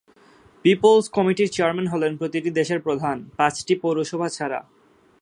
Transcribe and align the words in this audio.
People's 0.65 1.05
কমিটির 1.15 1.53
chairman 1.55 1.87
হলেন 1.87 2.11
প্রতিটি 2.17 2.49
প্রদেশের 2.49 2.79
প্রধান, 2.79 3.17
পাঁচটি 3.37 3.73
পৌরসভা 3.75 4.27
ছাড়া। 4.29 4.59